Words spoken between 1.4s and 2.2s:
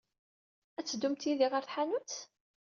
ɣer tḥanut?